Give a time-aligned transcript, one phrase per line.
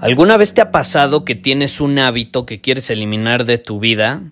[0.00, 4.22] ¿Alguna vez te ha pasado que tienes un hábito que quieres eliminar de tu vida?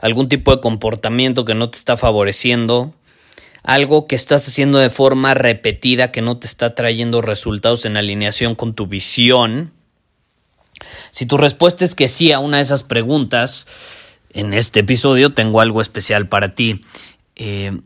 [0.00, 2.92] ¿Algún tipo de comportamiento que no te está favoreciendo?
[3.62, 8.56] ¿Algo que estás haciendo de forma repetida que no te está trayendo resultados en alineación
[8.56, 9.72] con tu visión?
[11.12, 13.68] Si tu respuesta es que sí a una de esas preguntas,
[14.32, 16.80] en este episodio tengo algo especial para ti.
[17.36, 17.78] Eh,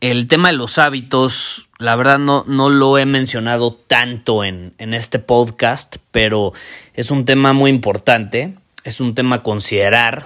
[0.00, 4.94] el tema de los hábitos, la verdad no, no lo he mencionado tanto en, en,
[4.94, 6.52] este podcast, pero
[6.94, 10.24] es un tema muy importante, es un tema a considerar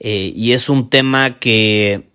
[0.00, 2.08] eh, y es un tema que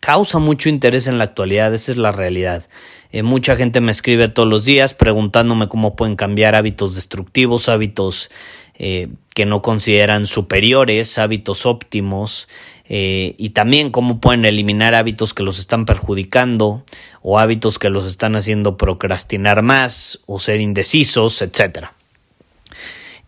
[0.00, 2.68] causa mucho interés en la actualidad, esa es la realidad.
[3.12, 8.30] Eh, mucha gente me escribe todos los días preguntándome cómo pueden cambiar hábitos destructivos, hábitos
[8.74, 12.48] eh, que no consideran superiores, hábitos óptimos,
[12.94, 16.84] eh, y también cómo pueden eliminar hábitos que los están perjudicando
[17.22, 21.86] o hábitos que los están haciendo procrastinar más o ser indecisos, etc.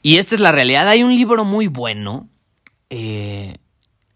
[0.02, 0.86] Y esta es la realidad.
[0.86, 2.28] Hay un libro muy bueno.
[2.90, 3.56] Eh,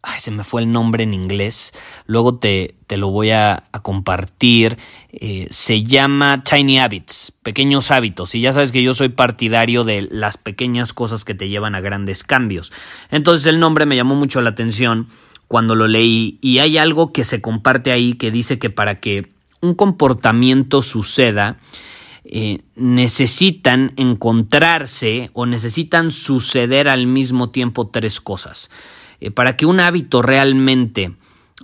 [0.03, 1.73] ay, se me fue el nombre en inglés.
[2.05, 4.77] Luego te, te lo voy a, compartir.
[5.13, 8.35] Eh, se llama Tiny Habits, pequeños hábitos.
[8.35, 11.81] Y ya sabes que yo soy partidario de las pequeñas cosas que te llevan a
[11.81, 12.71] grandes cambios.
[13.11, 15.09] Entonces el nombre me llamó mucho la atención
[15.49, 19.33] cuando lo leí y hay algo que se comparte ahí que dice que para que
[19.61, 21.59] un comportamiento suceda,
[22.25, 28.71] eh, necesitan encontrarse o necesitan suceder al mismo tiempo tres cosas.
[29.21, 31.15] Eh, para que un hábito realmente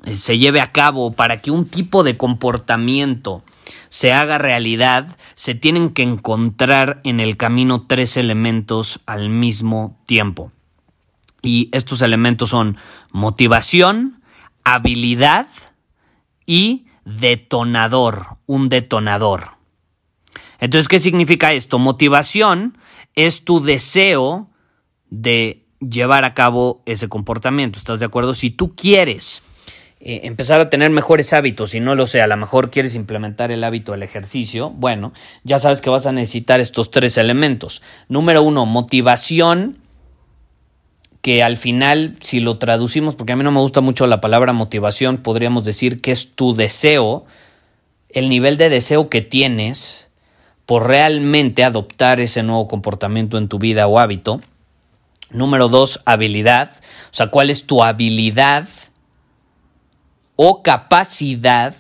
[0.05, 3.45] eh, se lleve a cabo, para que un tipo de comportamiento
[3.91, 10.51] se haga realidad, se tienen que encontrar en el camino tres elementos al mismo tiempo.
[11.45, 12.79] Y estos elementos son
[13.13, 14.23] motivación,
[14.65, 15.47] habilidad
[16.47, 19.51] y detonador, un detonador.
[20.59, 21.79] Entonces, ¿qué significa esto?
[21.79, 22.79] Motivación
[23.15, 24.49] es tu deseo
[25.11, 27.79] de llevar a cabo ese comportamiento.
[27.79, 28.33] ¿Estás de acuerdo?
[28.33, 29.43] Si tú quieres
[30.01, 33.53] eh, empezar a tener mejores hábitos y no lo sé, a lo mejor quieres implementar
[33.53, 35.13] el hábito del ejercicio, bueno,
[35.43, 37.83] ya sabes que vas a necesitar estos tres elementos.
[38.09, 39.84] Número uno, motivación
[41.25, 44.53] que al final, si lo traducimos, porque a mí no me gusta mucho la palabra
[44.53, 47.25] motivación, podríamos decir que es tu deseo,
[48.11, 50.11] el nivel de deseo que tienes
[50.67, 54.43] por realmente adoptar ese nuevo comportamiento en tu vida o hábito.
[55.31, 56.73] Número dos, habilidad.
[57.07, 58.69] O sea, ¿cuál es tu habilidad
[60.37, 61.75] o capacidad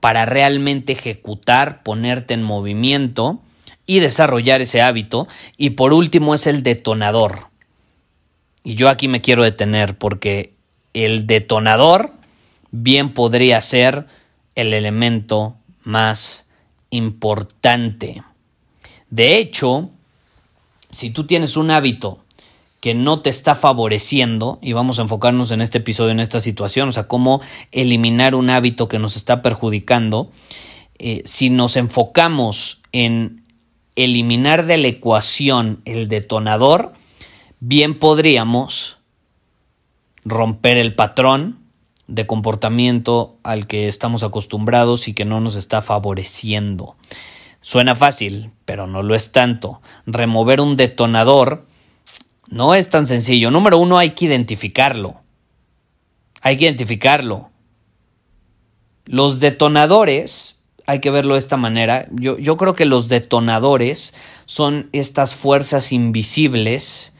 [0.00, 3.40] para realmente ejecutar, ponerte en movimiento
[3.86, 5.28] y desarrollar ese hábito?
[5.56, 7.49] Y por último es el detonador.
[8.62, 10.54] Y yo aquí me quiero detener porque
[10.92, 12.12] el detonador
[12.70, 14.06] bien podría ser
[14.54, 16.46] el elemento más
[16.90, 18.22] importante.
[19.08, 19.90] De hecho,
[20.90, 22.20] si tú tienes un hábito
[22.80, 26.88] que no te está favoreciendo, y vamos a enfocarnos en este episodio, en esta situación,
[26.88, 27.40] o sea, cómo
[27.72, 30.30] eliminar un hábito que nos está perjudicando,
[30.98, 33.42] eh, si nos enfocamos en
[33.96, 36.94] eliminar de la ecuación el detonador,
[37.60, 38.98] bien podríamos
[40.24, 41.58] romper el patrón
[42.08, 46.96] de comportamiento al que estamos acostumbrados y que no nos está favoreciendo.
[47.60, 49.80] Suena fácil, pero no lo es tanto.
[50.06, 51.66] Remover un detonador
[52.50, 53.50] no es tan sencillo.
[53.50, 55.20] Número uno, hay que identificarlo.
[56.40, 57.50] Hay que identificarlo.
[59.04, 62.08] Los detonadores, hay que verlo de esta manera.
[62.10, 64.14] Yo, yo creo que los detonadores
[64.46, 67.12] son estas fuerzas invisibles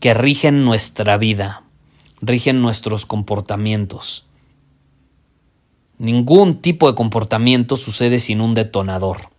[0.00, 1.62] que rigen nuestra vida,
[2.20, 4.26] rigen nuestros comportamientos.
[5.98, 9.30] Ningún tipo de comportamiento sucede sin un detonador.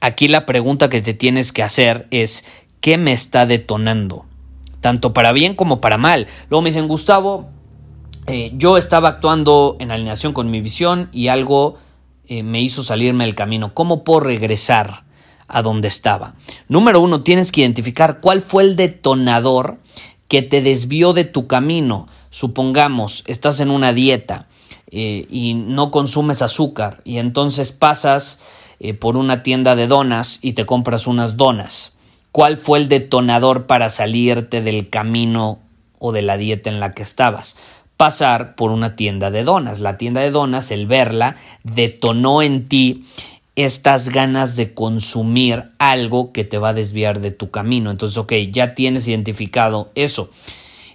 [0.00, 2.44] Aquí la pregunta que te tienes que hacer es,
[2.80, 4.26] ¿qué me está detonando?
[4.86, 6.28] tanto para bien como para mal.
[6.48, 7.48] Luego me dicen, Gustavo,
[8.28, 11.78] eh, yo estaba actuando en alineación con mi visión y algo
[12.28, 13.74] eh, me hizo salirme del camino.
[13.74, 15.02] ¿Cómo puedo regresar
[15.48, 16.34] a donde estaba?
[16.68, 19.78] Número uno, tienes que identificar cuál fue el detonador
[20.28, 22.06] que te desvió de tu camino.
[22.30, 24.46] Supongamos, estás en una dieta
[24.90, 28.40] eh, y no consumes azúcar y entonces pasas
[29.00, 31.96] por una tienda de donas y te compras unas donas.
[32.30, 35.60] ¿Cuál fue el detonador para salirte del camino
[35.98, 37.56] o de la dieta en la que estabas?
[37.96, 39.80] pasar por una tienda de donas.
[39.80, 43.06] La tienda de donas, el verla, detonó en ti
[43.56, 47.90] estas ganas de consumir algo que te va a desviar de tu camino.
[47.90, 50.30] Entonces, ok, ya tienes identificado eso.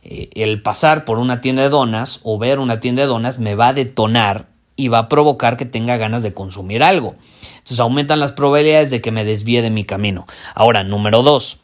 [0.04, 3.56] Eh, el pasar por una tienda de donas o ver una tienda de donas me
[3.56, 7.16] va a detonar y va a provocar que tenga ganas de consumir algo.
[7.58, 10.26] Entonces aumentan las probabilidades de que me desvíe de mi camino.
[10.56, 11.62] Ahora, número dos,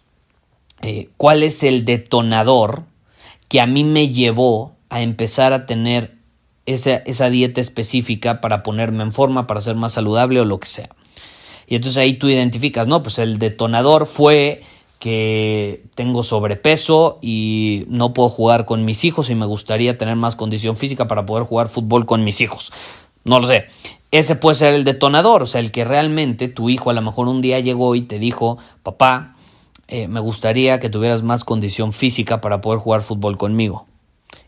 [0.82, 2.84] eh, ¿cuál es el detonador
[3.48, 6.17] que a mí me llevó a empezar a tener
[6.68, 10.90] esa, dieta específica para ponerme en forma, para ser más saludable o lo que sea.
[11.66, 14.62] Y entonces ahí tú identificas, no, pues el detonador fue
[15.00, 20.36] que tengo sobrepeso y no puedo jugar con mis hijos y me gustaría tener más
[20.36, 22.72] condición física para poder jugar fútbol con mis hijos.
[23.24, 23.66] No lo sé.
[24.12, 27.28] Ese puede ser el detonador, o sea, el que realmente tu hijo a lo mejor
[27.28, 29.36] un día llegó y te dijo, papá,
[29.88, 33.86] eh, me gustaría que tuvieras más condición física para poder jugar fútbol conmigo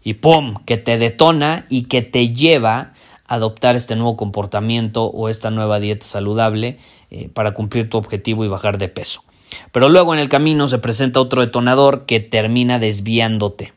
[0.03, 0.55] y ¡pum!
[0.65, 2.93] que te detona y que te lleva
[3.27, 6.77] a adoptar este nuevo comportamiento o esta nueva dieta saludable
[7.11, 9.23] eh, para cumplir tu objetivo y bajar de peso.
[9.71, 13.73] Pero luego en el camino se presenta otro detonador que termina desviándote.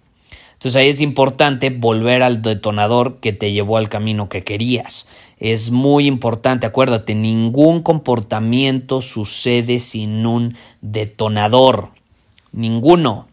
[0.53, 5.09] Entonces ahí es importante volver al detonador que te llevó al camino que querías.
[5.39, 11.89] Es muy importante, acuérdate, ningún comportamiento sucede sin un detonador.
[12.53, 13.27] Ninguno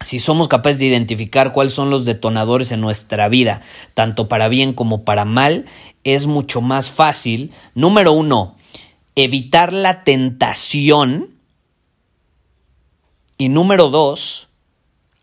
[0.00, 3.62] si somos capaces de identificar cuáles son los detonadores en nuestra vida,
[3.94, 5.66] tanto para bien como para mal,
[6.04, 8.56] es mucho más fácil, número uno,
[9.14, 11.30] evitar la tentación
[13.36, 14.48] y número dos,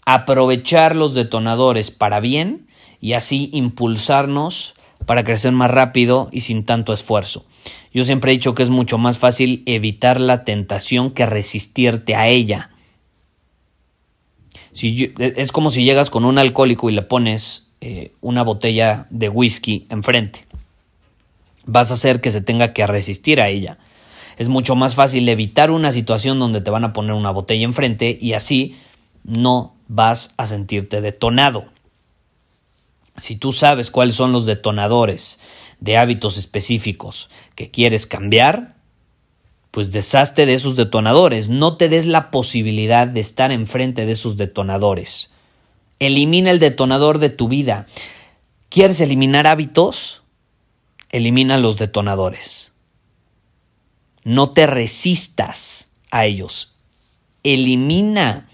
[0.06, 2.68] aprovechar los detonadores para bien
[3.00, 4.76] y así impulsarnos
[5.06, 7.46] para crecer más rápido y sin tanto esfuerzo.
[7.94, 12.28] Yo siempre he dicho que es mucho más fácil evitar la tentación que resistirte a
[12.28, 12.72] ella.
[14.82, 19.30] E, es como si llegas con un alcohólico y le pones eh, una botella de
[19.30, 20.46] whisky enfrente.
[21.66, 23.78] Vas a hacer que se tenga que resistir a ella.
[24.38, 28.18] Es mucho más fácil evitar una situación donde te van a poner una botella enfrente
[28.20, 28.76] y así
[29.24, 31.66] no vas a sentirte detonado.
[33.18, 35.40] Si tú sabes cuáles son los detonadores
[35.80, 38.75] de hábitos específicos que quieres cambiar,
[39.76, 44.38] pues deshazte de esos detonadores, no te des la posibilidad de estar enfrente de esos
[44.38, 45.32] detonadores.
[46.00, 47.86] Elimina el detonador de tu vida.
[48.70, 50.24] ¿Quieres eliminar hábitos?
[51.12, 52.72] Elimina los detonadores.
[54.24, 56.76] No te resistas a ellos.
[57.44, 58.48] Elimina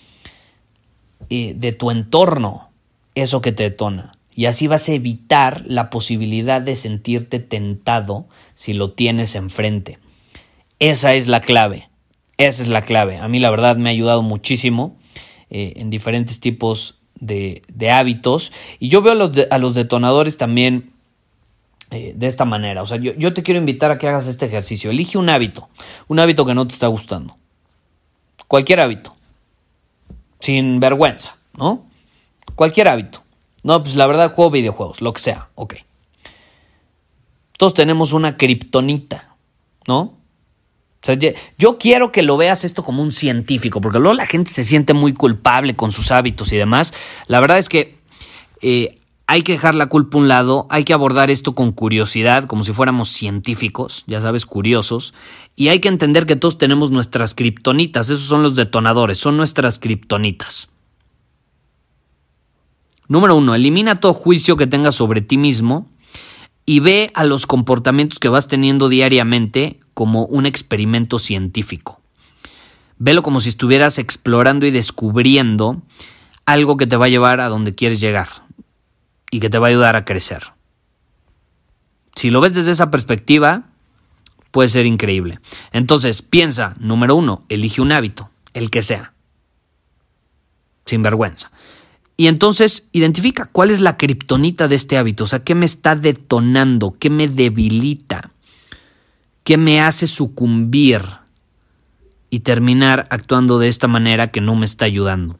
[1.30, 2.72] eh, de tu entorno
[3.14, 4.12] eso que te detona.
[4.34, 8.26] Y así vas a evitar la posibilidad de sentirte tentado
[8.56, 10.00] si lo tienes enfrente.
[10.82, 11.92] Esa es la clave.
[12.38, 13.20] Esa es la clave.
[13.20, 14.98] A mí la verdad me ha ayudado muchísimo
[15.52, 17.62] eh, en diferentes tipos de,
[17.92, 18.52] hábitos.
[18.80, 20.92] Y yo veo a los, a los detonadores también
[21.92, 22.82] eh, de esta manera.
[22.82, 24.90] O sea, yo, yo te quiero invitar a que hagas este ejercicio.
[24.90, 25.70] Elige un hábito.
[26.08, 27.38] Un hábito que no te está gustando.
[28.48, 29.16] Cualquier hábito.
[30.40, 31.86] Sin vergüenza, ¿no?
[32.56, 33.22] Cualquier hábito.
[33.62, 35.76] No, pues la verdad juego videojuegos, lo que sea, ok.
[37.56, 39.36] Todos tenemos una kriptonita,
[39.88, 40.21] ¿no?
[41.58, 44.94] Yo quiero que lo veas esto como un científico, porque luego la gente se siente
[44.94, 46.94] muy culpable con sus hábitos y demás.
[47.28, 47.98] La verdad es que
[48.62, 52.46] eh, hay que dejar la culpa a un lado, hay que abordar esto con curiosidad,
[52.46, 55.14] como si fuéramos científicos, ya sabes, curiosos,
[55.56, 59.80] y hay que entender que todos tenemos nuestras kriptonitas, esos son los detonadores, son nuestras
[59.80, 60.70] kriptonitas.
[63.08, 65.91] Número uno, elimina todo juicio que tengas sobre ti mismo
[66.66, 72.02] y ve a los comportamientos que vas teniendo diariamente como un experimento científico.
[72.98, 75.82] Velo como si estuvieras explorando y descubriendo
[76.46, 78.30] algo que te va a llevar a donde quieres llegar
[79.32, 80.54] y que te va a ayudar a crecer.
[82.16, 83.64] Si lo ves desde esa perspectiva,
[84.52, 85.40] puede ser increíble.
[85.72, 89.14] Entonces, piensa, número uno, elige un hábito, el que sea,
[90.86, 91.52] sin vergüenza.
[92.22, 95.96] Y entonces identifica cuál es la kriptonita de este hábito, o sea, qué me está
[95.96, 98.30] detonando, qué me debilita,
[99.44, 101.02] qué me hace sucumbir
[102.30, 105.40] y terminar actuando de esta manera que no me está ayudando.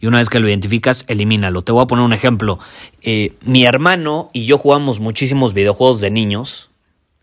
[0.00, 1.62] Y una vez que lo identificas, elimínalo.
[1.62, 2.58] Te voy a poner un ejemplo.
[3.02, 6.70] Eh, mi hermano y yo jugamos muchísimos videojuegos de niños.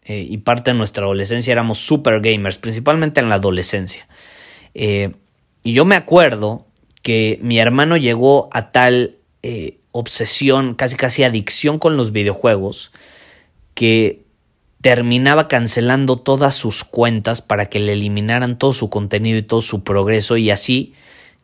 [0.05, 4.07] Eh, y parte de nuestra adolescencia éramos super gamers, principalmente en la adolescencia.
[4.73, 5.15] Eh,
[5.63, 6.65] y yo me acuerdo
[7.01, 9.17] que mi hermano llegó a tal
[9.91, 12.91] obsesión, casi casi adicción con los videojuegos,
[13.73, 14.23] que
[14.81, 19.83] terminaba cancelando todas sus cuentas para que le eliminaran todo su contenido y todo su
[19.83, 20.93] progreso y así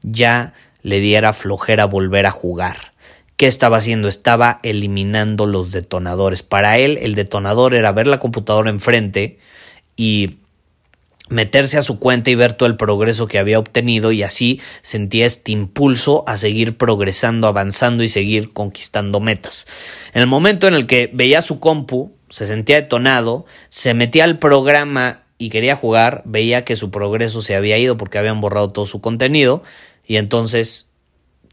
[0.02, 2.94] ya le diera flojera volver a jugar.
[3.36, 4.08] ¿Qué estaba haciendo?
[4.08, 6.42] Estaba eliminando los detonadores.
[6.42, 9.38] Para él el detonador era ver la computadora enfrente
[9.96, 10.38] y
[11.30, 15.26] meterse a su cuenta y ver todo el progreso que había obtenido y así sentía
[15.26, 19.68] este impulso a seguir progresando, avanzando y seguir conquistando metas.
[20.14, 24.40] En el momento en el que veía su compu, se sentía detonado, se metía al
[24.40, 28.88] programa y quería jugar, veía que su progreso se había ido porque habían borrado todo
[28.88, 29.64] su contenido
[30.06, 30.90] y entonces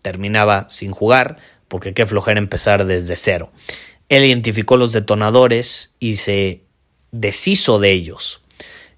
[0.02, 1.38] terminaba sin jugar
[1.68, 3.52] porque qué flojera empezar desde cero.
[4.08, 6.62] Él identificó los detonadores y se
[7.10, 8.43] deshizo de ellos.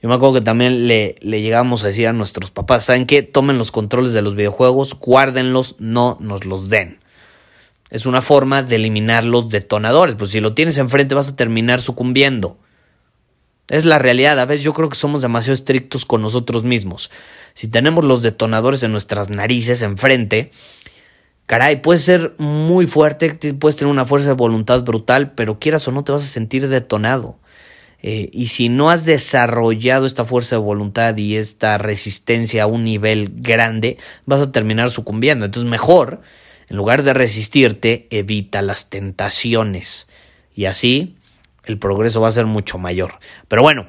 [0.07, 3.25] Yo me acuerdo que también le, le llegamos a decir a nuestros papás, ¿saben qué?
[3.25, 7.01] Tomen los controles de los videojuegos, guárdenlos, no nos los den.
[7.91, 11.81] Es una forma de eliminar los detonadores, pues si lo tienes enfrente vas a terminar
[11.81, 12.57] sucumbiendo.
[13.67, 17.11] Es la realidad, a veces yo creo que somos demasiado estrictos con nosotros mismos.
[17.55, 20.53] Si tenemos los detonadores en nuestras narices enfrente,
[21.47, 25.91] caray, puede ser muy fuerte, puedes tener una fuerza de voluntad brutal, pero quieras o
[25.91, 27.41] no te vas a sentir detonado.
[28.03, 32.85] Eh, y si no has desarrollado esta fuerza de voluntad y esta resistencia a un
[32.85, 35.45] nivel grande, vas a terminar sucumbiendo.
[35.45, 36.21] Entonces mejor,
[36.69, 40.09] en lugar de resistirte, evita las tentaciones.
[40.55, 41.17] Y así
[41.65, 43.19] el progreso va a ser mucho mayor.
[43.49, 43.87] Pero bueno,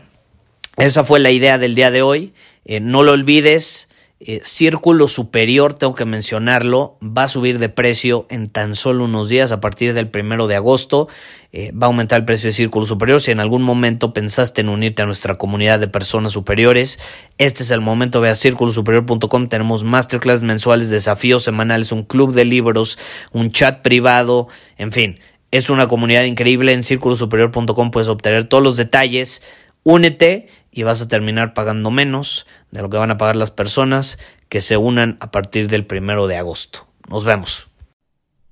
[0.77, 2.33] esa fue la idea del día de hoy.
[2.65, 3.86] Eh, no lo olvides.
[4.19, 9.29] Eh, círculo superior, tengo que mencionarlo, va a subir de precio en tan solo unos
[9.29, 11.07] días a partir del primero de agosto.
[11.51, 13.21] Eh, va a aumentar el precio de Círculo Superior.
[13.21, 16.97] Si en algún momento pensaste en unirte a nuestra comunidad de personas superiores,
[17.37, 18.19] este es el momento.
[18.19, 19.49] Ve a círculosuperior.com.
[19.49, 22.97] Tenemos masterclass mensuales, desafíos semanales, un club de libros,
[23.33, 24.47] un chat privado,
[24.77, 25.19] en fin.
[25.51, 26.73] Es una comunidad increíble.
[26.73, 29.43] En círculosuperior.com puedes obtener todos los detalles.
[29.83, 30.47] Únete
[30.77, 34.61] y vas a terminar pagando menos de lo que van a pagar las personas que
[34.61, 36.87] se unan a partir del primero de agosto.
[37.09, 37.67] Nos vemos.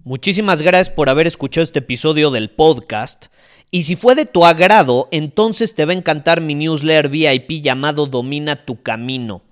[0.03, 3.27] Muchísimas gracias por haber escuchado este episodio del podcast.
[3.69, 8.07] Y si fue de tu agrado, entonces te va a encantar mi newsletter VIP llamado
[8.07, 9.43] Domina tu Camino.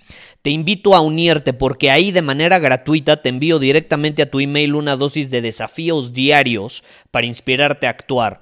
[0.42, 4.74] Te invito a unirte porque ahí de manera gratuita te envío directamente a tu email
[4.74, 8.42] una dosis de desafíos diarios para inspirarte a actuar.